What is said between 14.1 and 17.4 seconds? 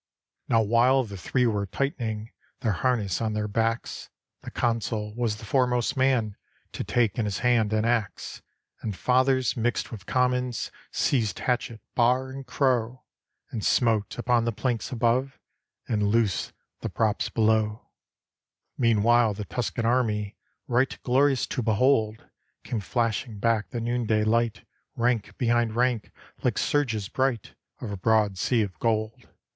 upon the planks above, And loosed the props